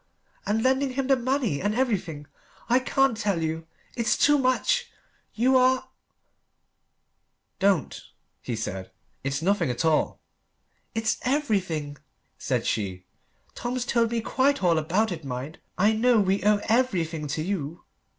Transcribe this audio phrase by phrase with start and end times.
[0.47, 2.25] And lending him the money and everything.
[2.69, 4.89] I can't tell you It's too much
[5.35, 5.89] You are"
[7.69, 8.01] "Don't,"
[8.41, 8.89] he said;
[9.23, 10.19] "it's nothing at all."
[10.95, 11.97] "It's everything,"
[12.39, 13.05] said she.
[13.53, 15.59] "Tom's told me quite all about it, mind!
[15.77, 17.83] I know we owe everything to you."